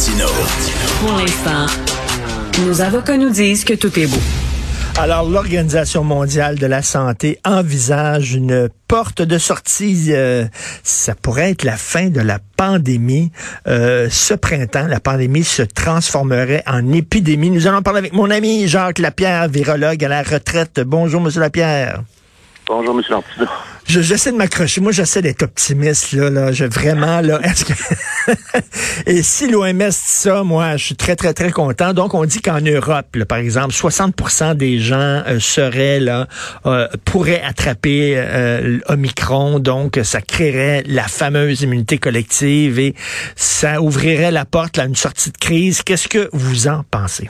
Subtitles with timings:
[0.00, 0.28] Martino.
[1.00, 1.66] Pour l'instant,
[2.64, 4.16] nos avocats nous disent que tout est beau.
[4.98, 10.06] Alors, l'Organisation mondiale de la santé envisage une porte de sortie.
[10.08, 10.46] euh,
[10.82, 13.30] ça pourrait être la fin de la pandémie.
[13.66, 17.50] Euh, ce printemps, la pandémie se transformerait en épidémie.
[17.50, 20.80] Nous allons parler avec mon ami Jacques Lapierre, virologue à la retraite.
[20.80, 22.00] Bonjour, Monsieur Lapierre.
[22.66, 23.02] Bonjour, M.
[23.10, 23.48] Martineau.
[23.90, 24.80] Je- J'essaie de m'accrocher.
[24.80, 26.52] Moi, j'essaie d'être optimiste, là, là.
[26.52, 27.40] Je, vraiment, là.
[27.44, 27.72] Est-ce que...
[29.10, 31.92] Et si l'OMS dit ça, moi, je suis très, très, très content.
[31.92, 34.94] Donc, on dit qu'en Europe, là, par exemple, 60% des gens
[35.26, 36.28] euh, seraient, là,
[36.66, 39.58] euh, pourraient attraper euh, l'Omicron.
[39.58, 42.94] Donc, ça créerait la fameuse immunité collective et
[43.34, 45.82] ça ouvrirait la porte à une sortie de crise.
[45.82, 47.28] Qu'est-ce que vous en pensez?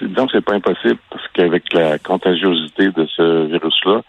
[0.00, 4.02] Donc, c'est pas impossible parce qu'avec la contagiosité de ce virus-là,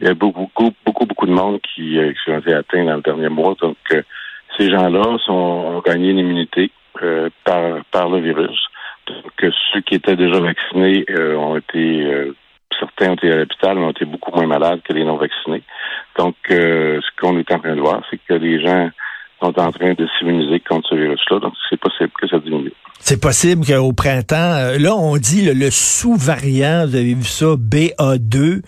[0.00, 0.48] il y a beaucoup,
[0.84, 3.54] beaucoup, beaucoup, de monde qui, euh, qui ont été atteints dans le dernier mois.
[3.60, 4.02] Donc, euh,
[4.58, 6.70] ces gens-là ont gagné une immunité
[7.02, 8.58] euh, par, par le virus.
[9.06, 11.04] Donc, ceux qui étaient déjà vaccinés
[11.36, 12.32] ont été,
[12.78, 15.62] certains ont été à l'hôpital, mais ont été beaucoup moins malades que les non-vaccinés.
[16.16, 18.90] Donc, euh, ce qu'on est en train de voir, c'est que les gens
[19.40, 21.40] sont en train de s'immuniser contre ce virus-là.
[21.40, 22.72] Donc, c'est possible que ça diminue.
[23.04, 27.56] C'est possible qu'au printemps, euh, là, on dit le, le sous-variant, vous avez vu ça,
[27.56, 28.62] BA2.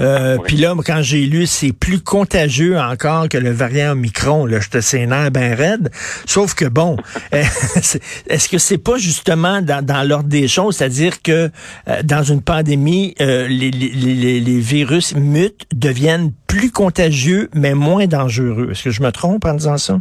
[0.00, 0.44] Euh, Oui.
[0.46, 4.46] Puis là, quand j'ai lu, c'est plus contagieux encore que le variant Omicron.
[4.46, 5.90] Là, je te sénère ben raide.
[6.26, 6.96] Sauf que bon,
[7.32, 11.50] est-ce que c'est pas justement dans, dans l'ordre des choses, c'est-à-dire que
[11.88, 17.74] euh, dans une pandémie, euh, les, les, les, les virus mutent, deviennent plus contagieux, mais
[17.74, 18.68] moins dangereux.
[18.70, 20.00] Est-ce que je me trompe en disant ça?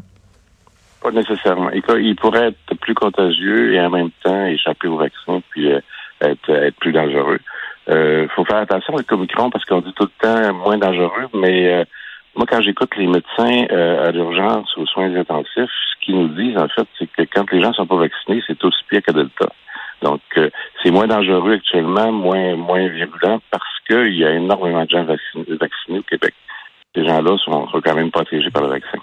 [1.10, 1.72] Pas nécessairement.
[1.72, 5.80] Il, pourrait être plus contagieux et en même temps échapper au vaccin puis euh,
[6.22, 7.40] être, être plus dangereux.
[7.88, 11.28] Il euh, faut faire attention avec Omicron parce qu'on dit tout le temps moins dangereux,
[11.34, 11.84] mais euh,
[12.36, 16.58] moi, quand j'écoute les médecins euh, à l'urgence aux soins intensifs, ce qu'ils nous disent,
[16.58, 19.48] en fait, c'est que quand les gens sont pas vaccinés, c'est aussi pire que Delta.
[20.04, 20.52] Donc, euh,
[20.84, 25.58] c'est moins dangereux actuellement, moins moins virulent parce qu'il y a énormément de gens vaccinés,
[25.60, 26.36] vaccinés au Québec.
[26.96, 29.00] Ces gens-là sont, sont quand même protégés par le vaccin.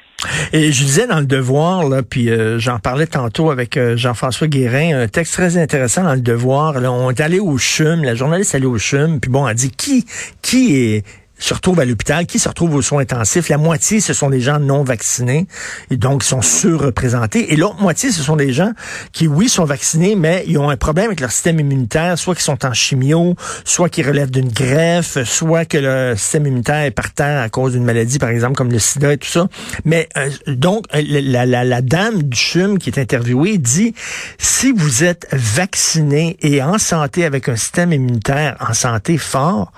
[0.53, 4.47] Et je disais dans le Devoir, là, puis euh, j'en parlais tantôt avec euh, Jean-François
[4.47, 6.81] Guérin, un texte très intéressant dans le Devoir.
[6.81, 9.55] Là, on est allé au CHUM, la journaliste est allée au CHUM, puis bon, elle
[9.55, 10.07] dit qui
[10.43, 11.05] qui est
[11.39, 13.49] se retrouve à l'hôpital, qui se retrouve aux soins intensifs.
[13.49, 15.47] La moitié, ce sont des gens non vaccinés
[15.91, 17.53] et donc sont surreprésentés.
[17.53, 18.73] Et l'autre moitié, ce sont des gens
[19.13, 22.43] qui, oui, sont vaccinés, mais ils ont un problème avec leur système immunitaire, soit qui
[22.43, 27.13] sont en chimio, soit qui relèvent d'une greffe, soit que le système immunitaire est par
[27.13, 29.47] terre à cause d'une maladie, par exemple, comme le sida et tout ça.
[29.85, 33.95] Mais euh, donc, euh, la, la, la dame du CHUM qui est interviewée dit,
[34.39, 39.73] si vous êtes vacciné et en santé avec un système immunitaire en santé fort,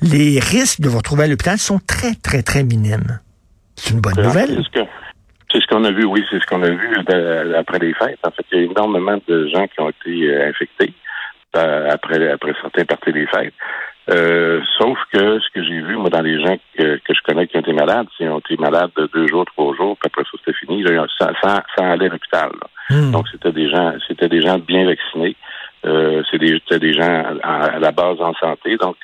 [0.00, 3.20] les risques de vous retrouver à l'hôpital sont très, très, très minimes.
[3.76, 4.62] C'est une bonne nouvelle.
[5.52, 8.18] c'est ce qu'on a vu, oui, c'est ce qu'on a vu de- après les fêtes.
[8.26, 10.94] En fait, il y a énormément de gens qui ont été euh, infectés
[11.56, 13.52] euh, après après certains parties des fêtes.
[14.10, 17.46] Euh, sauf que ce que j'ai vu, moi, dans les gens que, que je connais
[17.46, 20.10] qui ont été malades, c'est qu'ils ont été malades de deux jours, trois jours, puis
[20.12, 20.82] après ça, c'était fini.
[20.82, 22.50] Là, sans, sans, sans aller à l'hôpital.
[22.90, 23.12] Hmm.
[23.12, 25.36] Donc, c'était des gens, c'était des gens bien vaccinés.
[25.86, 28.76] Euh, c'est des, c'était des gens à, à la base en santé.
[28.78, 28.96] Donc,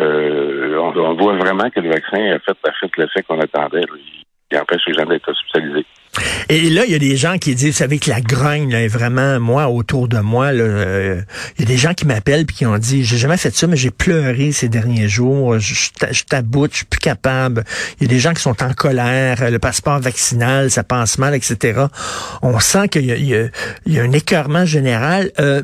[0.00, 3.80] euh, on, on voit vraiment que le vaccin a fait, a fait l'effet qu'on attendait.
[3.80, 3.86] là.
[4.50, 5.84] Il, empêche les gens d'être hospitalisés.
[6.48, 8.82] Et là, il y a des gens qui disent, vous savez que la grogne là,
[8.82, 11.20] est vraiment, moi, autour de moi, euh,
[11.58, 13.66] il y a des gens qui m'appellent puis qui ont dit, j'ai jamais fait ça,
[13.66, 17.64] mais j'ai pleuré ces derniers jours, je, je, ta- je taboute, je suis plus capable.
[17.98, 21.34] Il y a des gens qui sont en colère, le passeport vaccinal, ça passe mal,
[21.34, 21.86] etc.
[22.42, 23.50] On sent qu'il y y
[23.86, 25.32] y a un écœurement général.
[25.40, 25.62] Euh,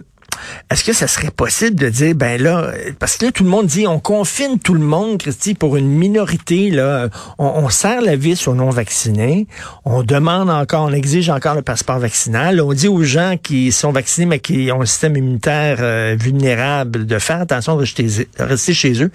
[0.71, 3.67] est-ce que ça serait possible de dire, ben là, parce que là, tout le monde
[3.67, 7.09] dit, on confine tout le monde, Christy, pour une minorité, là,
[7.39, 9.47] on, on serre la vis aux non-vaccinés,
[9.85, 13.93] on demande encore, on exige encore le passeport vaccinal, on dit aux gens qui sont
[13.93, 19.03] vaccinés, mais qui ont un système immunitaire euh, vulnérable, de faire attention, de rester, chez
[19.03, 19.11] eux.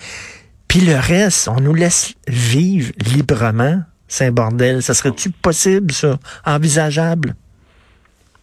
[0.67, 3.81] Puis le reste, on nous laisse vivre librement.
[4.07, 4.83] C'est un bordel.
[4.83, 6.17] Ça serait-tu possible, ça?
[6.45, 7.35] Envisageable?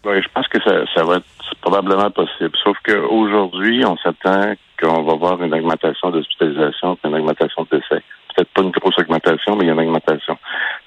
[0.04, 1.24] Oui, je pense que ça va être
[1.62, 2.52] probablement possible.
[2.62, 8.02] Sauf qu'aujourd'hui, on s'attend qu'on va voir une augmentation d'hospitalisation, une augmentation de décès.
[8.34, 10.36] Peut-être pas une grosse augmentation, mais il y a une augmentation.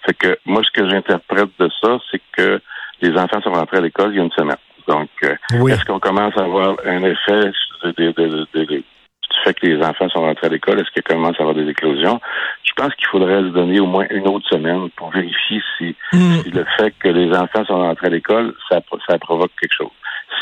[0.05, 2.61] Fait que moi, ce que j'interprète de ça, c'est que
[3.01, 4.57] les enfants sont rentrés à l'école il y a une semaine.
[4.87, 5.71] Donc, euh, Oui.
[5.71, 7.51] est-ce qu'on commence à avoir un effet
[7.83, 10.79] de, de, de, de- de- du fait que les enfants sont rentrés à l'école?
[10.79, 12.19] Est-ce qu'il commence à avoir des éclosions?
[12.63, 16.41] Je pense qu'il faudrait se donner au moins une autre semaine pour vérifier si, Hmm.
[16.43, 18.79] si le fait que les enfants sont rentrés à l'école, ça,
[19.09, 19.91] ça provoque quelque chose.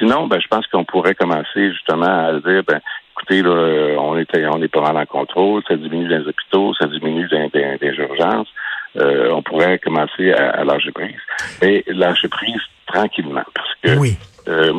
[0.04, 2.82] Sinon, ben, je pense qu'on pourrait commencer justement à dire, ben,
[3.16, 6.74] écoutez, là, on est, on est pas mal en contrôle, ça diminue dans les hôpitaux,
[6.74, 8.50] ça diminue dans, dans- dans les urgences.
[8.98, 11.16] Euh, on pourrait commencer à, à lâcher prise.
[11.62, 14.18] Et lâcher prise tranquillement, parce que Oui.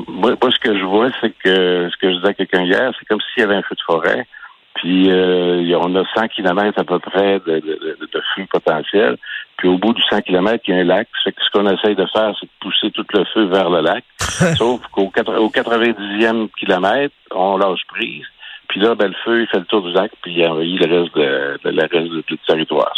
[0.09, 2.93] moi, moi, ce que je vois, c'est que ce que je disais à quelqu'un hier,
[2.99, 4.27] c'est comme s'il y avait un feu de forêt,
[4.75, 9.17] puis euh, on a 100 km à peu près de, de, de, feu potentiel.
[9.57, 11.09] Puis au bout du 100 km, il y a un lac.
[11.23, 13.81] Fait que ce qu'on essaye de faire, c'est de pousser tout le feu vers le
[13.81, 14.05] lac.
[14.57, 18.27] Sauf qu'au au 90e kilomètre, on lâche prise.
[18.69, 21.01] Puis là, ben, le feu, il fait le tour du lac, puis il envahit le
[21.01, 22.93] reste de, de, reste du territoire.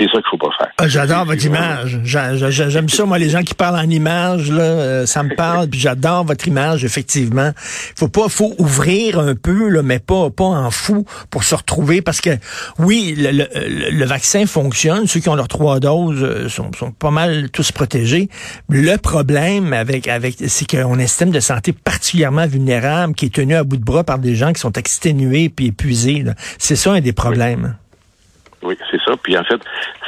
[0.00, 0.70] C'est ça qu'il faut pas faire.
[0.78, 2.00] Ah, j'adore votre image.
[2.04, 5.78] J'aime ça, moi, les gens qui parlent en image, là, euh, ça me parle, puis
[5.78, 7.50] j'adore votre image, effectivement.
[7.96, 12.00] Faut pas, faut ouvrir un peu, là, mais pas, pas en fou pour se retrouver,
[12.00, 12.30] parce que,
[12.78, 15.06] oui, le, le, le vaccin fonctionne.
[15.06, 18.30] Ceux qui ont leurs trois doses euh, sont, sont pas mal tous protégés.
[18.70, 23.34] Le problème avec, avec, c'est qu'on a un système de santé particulièrement vulnérable qui est
[23.34, 26.24] tenu à bout de bras par des gens qui sont exténué puis épuisé.
[26.56, 27.50] C'est ça un des problèmes.
[27.64, 27.89] Oui,
[28.90, 29.16] c'est ça.
[29.22, 29.60] Puis en fait,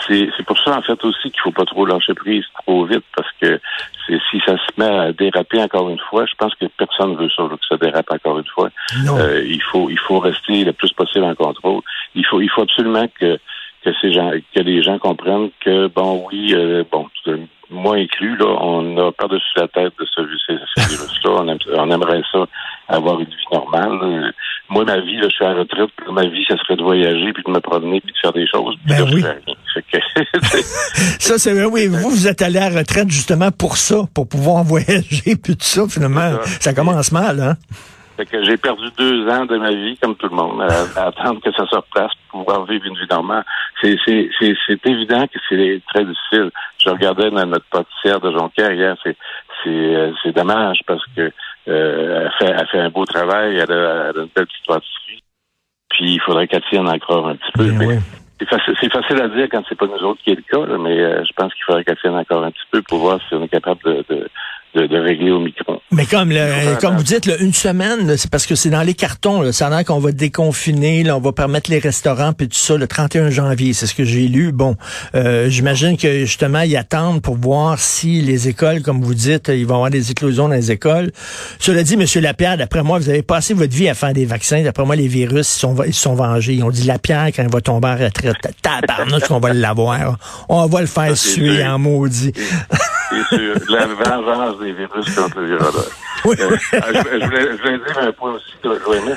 [0.08, 3.28] c'est pour ça en fait aussi qu'il faut pas trop lâcher prise trop vite parce
[3.40, 3.60] que
[4.06, 7.44] si ça se met à déraper encore une fois, je pense que personne veut ça,
[7.44, 8.70] que ça dérape encore une fois.
[9.08, 11.82] Euh, il faut il faut rester le plus possible en contrôle.
[12.14, 13.38] Il faut il faut absolument que
[13.84, 17.06] que ces gens que les gens comprennent que bon oui euh, bon
[17.72, 21.58] moi inclus, là, on a par-dessus la tête de ce, virus-là.
[21.78, 22.46] On, aimerait ça
[22.88, 24.32] avoir une vie normale.
[24.69, 25.90] Moi, ma vie, là, je suis à la retraite.
[26.10, 28.76] Ma vie, ça serait de voyager, puis de me promener, puis de faire des choses.
[28.86, 29.22] Ben oui.
[31.19, 31.86] ça, c'est oui.
[31.88, 35.64] Vous, vous êtes allé à la retraite justement pour ça, pour pouvoir voyager, puis tout
[35.64, 35.86] ça.
[35.88, 36.72] Finalement, ça.
[36.74, 37.56] commence mal, hein?
[38.16, 41.40] Fait que j'ai perdu deux ans de ma vie, comme tout le monde, à, attendre
[41.40, 43.44] que ça se replace pour pouvoir vivre une vie normale.
[43.80, 43.96] C'est
[44.84, 46.50] évident que c'est très difficile.
[46.84, 49.17] Je regardais dans notre pâtissière de Jonquière hier, c'est,
[49.62, 51.32] c'est, euh, c'est dommage parce que
[51.69, 54.67] euh, elle, fait, elle fait un beau travail, elle a, elle a une belle petite
[54.67, 55.23] pâtisserie.
[55.90, 57.70] Puis il faudrait qu'elle tienne encore un petit peu.
[57.70, 58.00] Ben
[58.40, 60.79] c'est, facile, c'est facile à dire quand c'est pas nous autres qui est le cas,
[60.79, 63.34] mais euh, je pense qu'il faudrait qu'elle tienne encore un petit peu pour voir si
[63.34, 64.29] on est capable de, de
[64.74, 65.80] de, régler au micro.
[65.90, 69.42] Mais comme le, comme vous dites, une semaine, c'est parce que c'est dans les cartons.
[69.42, 72.56] Là, ça a l'air qu'on va déconfiner, là, on va permettre les restaurants puis tout
[72.56, 73.74] ça le 31 janvier.
[73.74, 74.52] C'est ce que j'ai lu.
[74.52, 74.76] Bon,
[75.14, 79.66] euh, j'imagine que justement ils attendent pour voir si les écoles, comme vous dites, il
[79.66, 81.12] va y avoir des éclosions dans les écoles.
[81.58, 84.62] Cela dit, Monsieur Lapierre, d'après moi, vous avez passé votre vie à faire des vaccins.
[84.62, 86.54] D'après moi, les virus ils sont, ils sont vengés.
[86.54, 90.19] Ils ont dit Lapierre quand il va tomber en retraite, tabarnouche qu'on va l'avoir.
[90.48, 92.32] On va le faire suer en maudit.
[93.12, 93.55] C'est sûr.
[93.69, 95.91] La vengeance des virus contre le virus.
[96.25, 96.37] Oui.
[96.38, 99.17] Euh, je, voulais, je, voulais, dire un point aussi de l'OMS,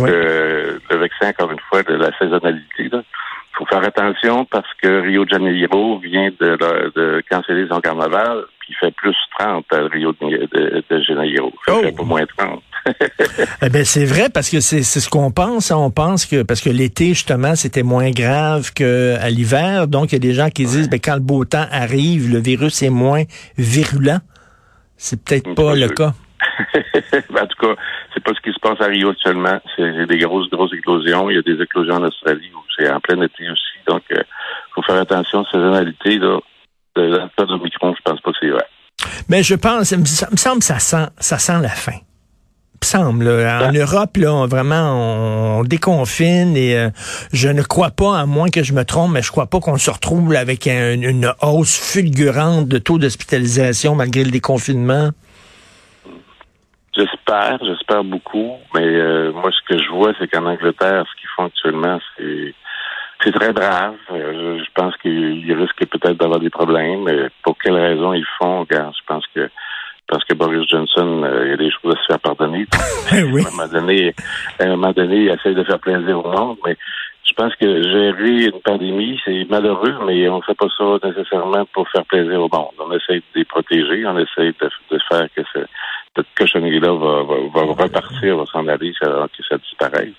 [0.00, 0.10] oui.
[0.10, 2.90] le vaccin, encore une fois, de la saisonnalité.
[2.92, 6.58] Il faut faire attention parce que Rio de Janeiro vient de,
[6.94, 11.52] de canceller son carnaval, puis il fait plus 30 à Rio de, de, Janeiro.
[11.68, 11.96] Il fait oh.
[11.96, 12.62] pas moins 30.
[13.62, 15.70] Eh ben c'est vrai parce que c'est ce qu'on pense.
[15.70, 15.76] Hein.
[15.76, 20.16] On pense que parce que l'été justement c'était moins grave qu'à l'hiver, donc il y
[20.16, 23.22] a des gens qui disent ben quand le beau temps arrive, le virus est moins
[23.56, 24.20] virulent.
[24.96, 26.12] C'est peut-être pas, le cas.
[26.72, 27.74] en tout cas,
[28.14, 29.60] c'est pas ce qui se passe à Rio actuellement.
[29.74, 31.28] C'est des grosses, grosses éclosions.
[31.28, 33.78] Il y a des éclosions en Australie où c'est en plein été aussi.
[33.88, 34.22] Donc, il euh,
[34.72, 35.44] faut faire attention.
[35.46, 36.38] Saisonnalité, là,
[36.94, 38.66] de la de micron, je pense pas que c'est vrai.
[39.28, 39.96] Mais je pense, ça
[40.30, 41.98] me semble que ça sent, ça sent la fin
[42.84, 43.28] semble.
[43.28, 46.90] En Europe, là, vraiment, on déconfine et euh,
[47.32, 49.78] je ne crois pas, à moins que je me trompe, mais je crois pas qu'on
[49.78, 55.10] se retrouve avec une hausse fulgurante de taux d'hospitalisation malgré le déconfinement.
[56.96, 61.30] J'espère, j'espère beaucoup, mais euh, moi, ce que je vois, c'est qu'en Angleterre, ce qu'ils
[61.34, 62.54] font actuellement, c'est
[63.24, 63.94] c'est très grave.
[64.10, 67.08] Euh, je, pense qu'ils risquent peut-être d'avoir des problèmes.
[67.42, 69.48] pour quelles raisons ils font, regarde, je pense que
[70.12, 72.66] parce que Boris Johnson, euh, il y a des choses à se faire pardonner.
[73.32, 73.42] oui.
[73.42, 74.14] À un moment donné,
[74.58, 76.76] à un moment donné, il essaie de faire plaisir au monde, mais
[77.24, 81.64] je pense que gérer une pandémie, c'est malheureux, mais on ne fait pas ça nécessairement
[81.72, 82.74] pour faire plaisir au monde.
[82.78, 87.22] On essaie de les protéger, on essaie de, faire que cette cochonnerie-là va,
[87.54, 90.12] va, repartir, va s'en aller, que ça disparaisse.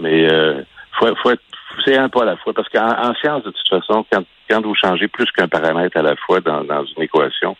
[0.00, 0.62] Mais euh,
[0.98, 1.42] faut, faut être,
[1.84, 4.74] c'est un pas à la fois, parce qu'en science, de toute façon, quand, quand vous
[4.74, 7.56] changez plus qu'un paramètre à la fois dans, dans une équation,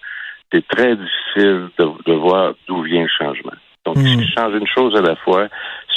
[0.52, 3.52] c'est très difficile de, voir d'où vient le changement.
[3.84, 4.20] Donc, si hmm.
[4.20, 5.48] je change une chose à la fois,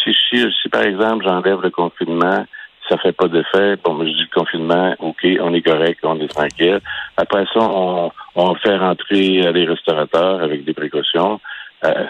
[0.03, 2.45] si, si, si par exemple j'enlève le confinement,
[2.89, 3.77] ça fait pas d'effet.
[3.83, 6.79] Bon, je dis le confinement, OK, on est correct, on est tranquille.
[7.17, 11.39] Après ça, on, on fait rentrer les restaurateurs avec des précautions.
[11.83, 12.05] Euh,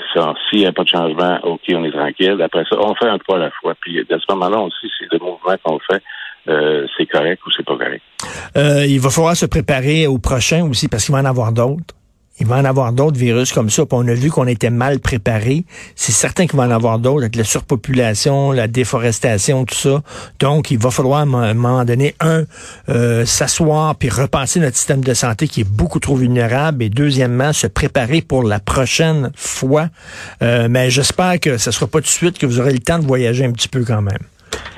[0.49, 2.41] S'il n'y a pas de changement, OK, on est tranquille.
[2.41, 3.73] Après ça, on fait un pas à la fois.
[3.79, 6.01] Puis à ce moment-là aussi, c'est le mouvement qu'on fait.
[6.47, 8.01] Euh, c'est correct ou c'est pas correct.
[8.57, 11.93] Euh, il va falloir se préparer au prochain aussi parce qu'il va en avoir d'autres.
[12.39, 13.85] Il va en avoir d'autres virus comme ça.
[13.85, 15.65] Puis on a vu qu'on était mal préparé.
[15.95, 20.01] C'est certain qu'il va en avoir d'autres avec la surpopulation, la déforestation, tout ça.
[20.39, 22.45] Donc, il va falloir à un moment donné, un,
[22.89, 26.83] euh, s'asseoir puis repenser notre système de santé qui est beaucoup trop vulnérable.
[26.83, 29.89] Et deuxièmement, se préparer pour la prochaine fois.
[30.41, 32.97] Euh, mais j'espère que ce sera pas tout de suite que vous aurez le temps
[32.97, 34.17] de voyager un petit peu quand même.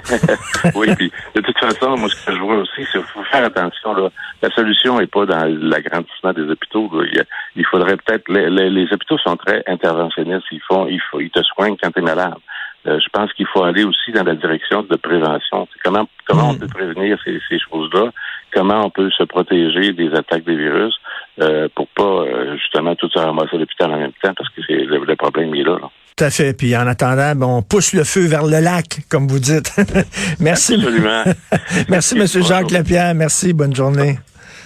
[0.75, 3.45] oui, puis de toute façon, moi, ce que je vois aussi, c'est qu'il faut faire
[3.45, 3.93] attention.
[3.93, 4.09] Là.
[4.41, 6.91] La solution n'est pas dans l'agrandissement des hôpitaux.
[7.55, 8.29] Il, faudrait peut-être...
[8.29, 10.45] Les, hôpitaux sont très interventionnistes.
[10.51, 12.35] Ils, font, ils, ils te soignent quand tu es malade.
[12.85, 15.67] Euh, je pense qu'il faut aller aussi dans la direction de prévention.
[15.83, 16.59] comment comment on hmm.
[16.59, 18.11] peut prévenir ces, ces choses-là?
[18.53, 20.93] Comment on peut se protéger des attaques des virus
[21.41, 24.61] euh, pour pas euh, justement tout se ramasser à l'hôpital en même temps parce que
[24.67, 25.77] c'est le, problème est là.
[25.81, 25.89] là.
[26.15, 26.53] Tout à fait.
[26.53, 29.72] Puis en attendant, ben, on pousse le feu vers le lac, comme vous dites.
[30.39, 30.75] Merci.
[30.75, 31.24] Absolument.
[31.89, 32.27] Merci, M.
[32.27, 33.15] Jacques Lapierre.
[33.15, 33.53] Merci.
[33.53, 34.20] Bonne journée.